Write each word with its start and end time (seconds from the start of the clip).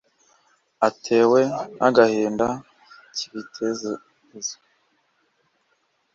atewe 0.87 1.39
na 1.77 1.89
gahinda 1.95 2.47
kibitekerezo 3.15 4.53